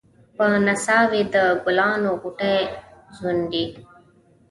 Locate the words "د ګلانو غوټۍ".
1.33-2.59